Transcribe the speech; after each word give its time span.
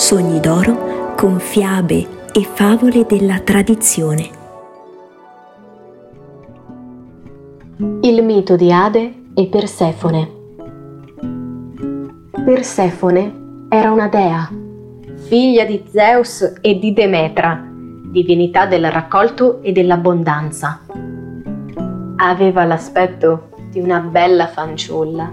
Sogni 0.00 0.40
d'oro 0.40 1.14
con 1.14 1.38
fiabe 1.38 2.06
e 2.32 2.42
favole 2.42 3.04
della 3.04 3.38
tradizione. 3.40 4.30
Il 8.00 8.24
mito 8.24 8.56
di 8.56 8.72
Ade 8.72 9.24
e 9.34 9.46
Persefone. 9.48 10.30
Persefone 12.46 13.66
era 13.68 13.92
una 13.92 14.08
dea, 14.08 14.50
figlia 15.28 15.66
di 15.66 15.84
Zeus 15.90 16.50
e 16.62 16.78
di 16.78 16.94
Demetra, 16.94 17.62
divinità 18.10 18.64
del 18.64 18.90
raccolto 18.90 19.60
e 19.60 19.70
dell'abbondanza. 19.72 20.80
Aveva 22.16 22.64
l'aspetto 22.64 23.50
di 23.70 23.80
una 23.80 24.00
bella 24.00 24.46
fanciulla 24.46 25.30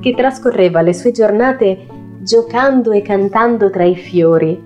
che 0.00 0.14
trascorreva 0.16 0.80
le 0.80 0.94
sue 0.94 1.12
giornate 1.12 1.98
giocando 2.22 2.92
e 2.92 3.00
cantando 3.02 3.70
tra 3.70 3.84
i 3.84 3.96
fiori. 3.96 4.62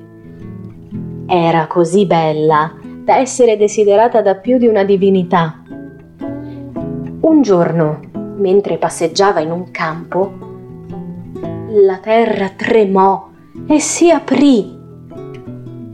Era 1.27 1.67
così 1.67 2.05
bella 2.05 2.75
da 3.05 3.17
essere 3.19 3.57
desiderata 3.57 4.23
da 4.23 4.35
più 4.35 4.59
di 4.59 4.67
una 4.67 4.83
divinità. 4.83 5.63
Un 7.21 7.43
giorno, 7.43 8.01
mentre 8.37 8.77
passeggiava 8.77 9.41
in 9.41 9.51
un 9.51 9.71
campo, 9.71 10.33
la 11.83 11.99
terra 11.99 12.51
tremò 12.51 13.31
e 13.67 13.79
si 13.79 14.11
aprì. 14.11 14.77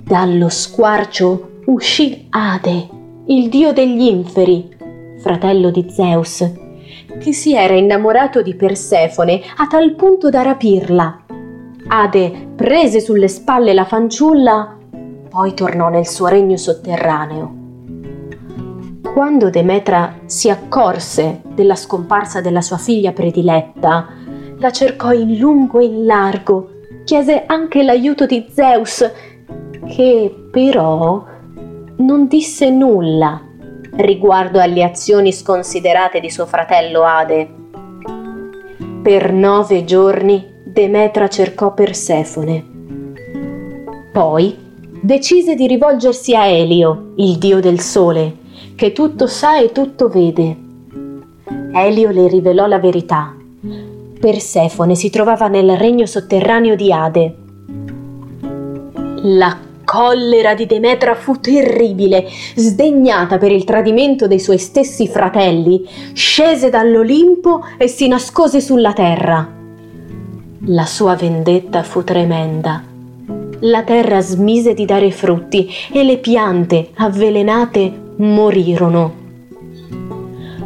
Dallo 0.03 0.49
squarcio 0.49 1.63
uscì 1.67 2.27
Ade, 2.31 2.89
il 3.27 3.49
dio 3.49 3.73
degli 3.73 4.03
inferi, 4.03 4.77
fratello 5.21 5.71
di 5.71 5.87
Zeus, 5.91 6.51
che 7.21 7.33
si 7.33 7.55
era 7.55 7.75
innamorato 7.75 8.43
di 8.43 8.55
Persefone 8.55 9.41
a 9.57 9.67
tal 9.67 9.95
punto 9.95 10.31
da 10.31 10.43
rapirla. 10.43 11.20
Ade 11.93 12.53
prese 12.55 13.01
sulle 13.01 13.27
spalle 13.27 13.75
la 13.75 13.85
fanciulla, 13.85 14.77
poi 15.29 15.55
tornò 15.55 15.89
nel 15.89 16.07
suo 16.07 16.29
regno 16.29 16.57
sotterraneo. 16.57 17.55
Quando 19.13 19.51
Demetra 19.51 20.21
si 20.27 20.49
accorse 20.49 21.41
della 21.53 21.75
scomparsa 21.75 22.41
della 22.41 22.61
sua 22.61 22.77
figlia 22.77 23.11
prediletta, 23.11 24.07
la 24.59 24.71
cercò 24.71 25.11
in 25.11 25.37
lungo 25.37 25.81
e 25.81 25.87
in 25.87 26.07
largo, 26.07 26.71
chiese 27.03 27.43
anche 27.45 27.83
l'aiuto 27.83 28.25
di 28.25 28.47
Zeus, 28.49 29.11
che 29.89 30.49
però 30.49 31.25
non 31.97 32.29
disse 32.29 32.71
nulla 32.71 33.43
riguardo 33.97 34.61
alle 34.61 34.85
azioni 34.85 35.33
sconsiderate 35.33 36.21
di 36.21 36.31
suo 36.31 36.47
fratello 36.47 37.03
Ade. 37.03 37.55
Per 39.03 39.33
nove 39.33 39.85
giorni 39.85 40.59
Demetra 40.73 41.29
cercò 41.29 41.75
Persefone. 41.75 42.65
Poi 44.13 44.57
decise 45.03 45.57
di 45.57 45.67
rivolgersi 45.67 46.37
a 46.37 46.47
Elio, 46.47 47.13
il 47.17 47.39
dio 47.39 47.59
del 47.59 47.81
sole, 47.81 48.37
che 48.77 48.93
tutto 48.93 49.27
sa 49.27 49.59
e 49.59 49.73
tutto 49.73 50.07
vede. 50.07 50.57
Elio 51.73 52.13
le 52.13 52.29
rivelò 52.29 52.69
la 52.69 52.79
verità. 52.79 53.35
Persefone 54.21 54.95
si 54.95 55.11
trovava 55.11 55.49
nel 55.49 55.77
regno 55.77 56.07
sotterraneo 56.07 56.77
di 56.77 56.93
Ade. 56.93 57.35
La 59.23 59.59
collera 59.85 60.55
di 60.55 60.67
Demetra 60.67 61.17
fu 61.17 61.41
terribile. 61.41 62.29
Sdegnata 62.55 63.39
per 63.39 63.51
il 63.51 63.65
tradimento 63.65 64.29
dei 64.29 64.39
suoi 64.39 64.59
stessi 64.59 65.09
fratelli, 65.09 65.85
scese 66.13 66.71
dall'Olimpo 66.71 67.67
e 67.77 67.89
si 67.89 68.07
nascose 68.07 68.61
sulla 68.61 68.93
terra. 68.93 69.59
La 70.65 70.85
sua 70.85 71.17
vendetta 71.17 71.83
fu 71.83 72.05
tremenda. 72.05 72.83
La 73.61 73.83
terra 73.83 74.21
smise 74.21 74.75
di 74.75 74.85
dare 74.85 75.11
frutti 75.11 75.71
e 75.91 76.05
le 76.05 76.19
piante 76.19 76.91
avvelenate 76.97 77.91
morirono. 78.17 79.15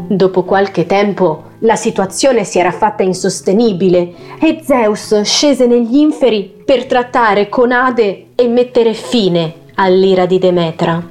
Dopo 0.09 0.43
qualche 0.43 0.87
tempo 0.87 1.44
la 1.60 1.77
situazione 1.77 2.43
si 2.43 2.59
era 2.59 2.72
fatta 2.72 3.04
insostenibile 3.04 4.15
e 4.41 4.62
Zeus 4.65 5.21
scese 5.21 5.69
negli 5.69 5.97
inferi 5.99 6.53
per 6.65 6.87
trattare 6.87 7.49
con 7.49 7.71
Ade 7.71 8.31
e 8.34 8.49
mettere 8.49 8.94
fine 8.94 9.54
all'ira 9.75 10.27
di 10.27 10.41
Demetra. 10.41 11.09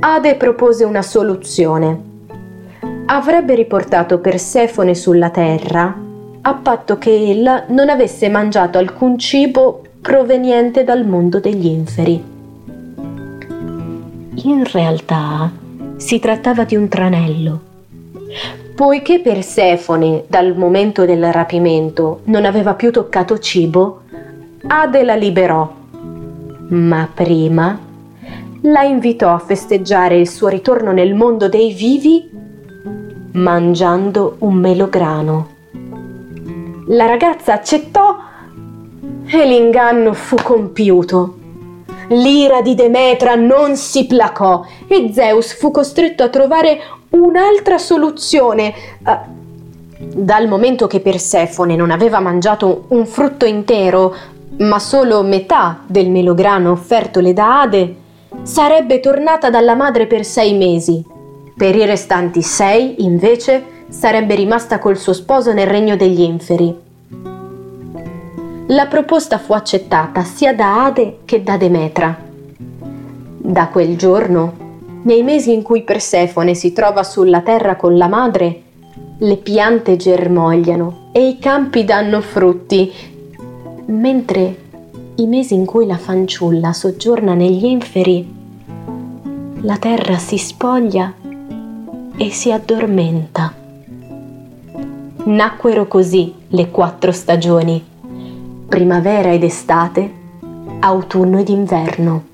Ade 0.00 0.34
propose 0.34 0.82
una 0.82 1.02
soluzione. 1.02 2.08
Avrebbe 3.06 3.54
riportato 3.54 4.18
Persefone 4.18 4.96
sulla 4.96 5.30
terra 5.30 6.08
a 6.42 6.54
patto 6.54 6.98
che 6.98 7.30
ella 7.30 7.64
non 7.68 7.88
avesse 7.88 8.28
mangiato 8.28 8.78
alcun 8.78 9.18
cibo 9.18 9.82
proveniente 10.00 10.84
dal 10.84 11.06
mondo 11.06 11.40
degli 11.40 11.66
inferi. 11.66 12.24
In 14.42 14.64
realtà 14.72 15.50
si 15.96 16.18
trattava 16.18 16.64
di 16.64 16.76
un 16.76 16.88
tranello 16.88 17.68
Poiché 18.80 19.20
Persefone, 19.20 20.24
dal 20.26 20.56
momento 20.56 21.04
del 21.04 21.32
rapimento, 21.32 22.20
non 22.24 22.46
aveva 22.46 22.72
più 22.72 22.90
toccato 22.90 23.38
cibo, 23.38 24.02
Ade 24.66 25.02
la 25.02 25.16
liberò. 25.16 25.70
Ma 26.68 27.08
prima 27.12 27.78
la 28.62 28.82
invitò 28.82 29.34
a 29.34 29.38
festeggiare 29.38 30.18
il 30.18 30.26
suo 30.26 30.48
ritorno 30.48 30.92
nel 30.92 31.14
mondo 31.14 31.48
dei 31.48 31.74
vivi 31.74 32.30
mangiando 33.32 34.36
un 34.38 34.54
melograno. 34.54 35.49
La 36.90 37.06
ragazza 37.06 37.52
accettò 37.52 38.16
e 39.26 39.46
l'inganno 39.46 40.12
fu 40.12 40.34
compiuto. 40.42 41.36
L'ira 42.08 42.62
di 42.62 42.74
Demetra 42.74 43.36
non 43.36 43.76
si 43.76 44.06
placò 44.06 44.64
e 44.88 45.10
Zeus 45.12 45.54
fu 45.54 45.70
costretto 45.70 46.24
a 46.24 46.28
trovare 46.28 46.80
un'altra 47.10 47.78
soluzione. 47.78 48.74
Uh, 49.04 49.18
dal 49.98 50.48
momento 50.48 50.88
che 50.88 50.98
Persefone 50.98 51.76
non 51.76 51.92
aveva 51.92 52.18
mangiato 52.18 52.86
un 52.88 53.06
frutto 53.06 53.44
intero, 53.44 54.12
ma 54.58 54.80
solo 54.80 55.22
metà 55.22 55.82
del 55.86 56.10
melograno 56.10 56.72
offertole 56.72 57.32
da 57.32 57.60
Ade, 57.60 57.94
sarebbe 58.42 58.98
tornata 58.98 59.48
dalla 59.48 59.76
madre 59.76 60.08
per 60.08 60.24
sei 60.24 60.54
mesi. 60.54 61.04
Per 61.56 61.76
i 61.76 61.84
restanti 61.84 62.42
sei, 62.42 63.04
invece, 63.04 63.78
sarebbe 63.90 64.36
rimasta 64.36 64.78
col 64.78 64.96
suo 64.96 65.12
sposo 65.12 65.52
nel 65.52 65.66
regno 65.66 65.96
degli 65.96 66.20
inferi. 66.20 66.74
La 68.68 68.86
proposta 68.86 69.36
fu 69.38 69.52
accettata 69.52 70.22
sia 70.22 70.54
da 70.54 70.84
Ade 70.84 71.18
che 71.24 71.42
da 71.42 71.56
Demetra. 71.56 72.16
Da 73.36 73.66
quel 73.66 73.96
giorno 73.96 74.68
nei 75.02 75.22
mesi 75.22 75.52
in 75.52 75.62
cui 75.62 75.82
Persefone 75.82 76.54
si 76.54 76.72
trova 76.72 77.02
sulla 77.02 77.40
terra 77.40 77.74
con 77.74 77.96
la 77.96 78.06
madre, 78.06 78.62
le 79.18 79.36
piante 79.36 79.96
germogliano 79.96 81.08
e 81.12 81.26
i 81.26 81.38
campi 81.38 81.84
danno 81.84 82.20
frutti, 82.20 82.92
mentre 83.86 84.56
i 85.16 85.26
mesi 85.26 85.54
in 85.54 85.66
cui 85.66 85.86
la 85.86 85.98
fanciulla 85.98 86.72
soggiorna 86.72 87.34
negli 87.34 87.64
inferi, 87.64 88.38
la 89.62 89.76
terra 89.78 90.16
si 90.16 90.38
spoglia 90.38 91.12
e 92.16 92.30
si 92.30 92.52
addormenta. 92.52 93.59
Nacquero 95.22 95.86
così 95.86 96.34
le 96.48 96.70
quattro 96.70 97.12
stagioni, 97.12 97.84
primavera 98.66 99.30
ed 99.32 99.42
estate, 99.42 100.10
autunno 100.80 101.38
ed 101.38 101.48
inverno. 101.50 102.29